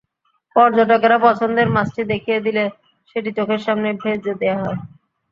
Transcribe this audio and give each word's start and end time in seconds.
পর্যটকেরা 0.55 1.17
পছন্দের 1.25 1.67
মাছটি 1.75 2.01
দেখিয়ে 2.11 2.39
দিলে 2.45 2.63
সেটি 3.09 3.29
চোখের 3.37 3.61
সামনেই 3.65 3.95
ভেজে 4.01 4.33
দেওয়া 4.41 4.61
হচ্ছে। 4.61 4.87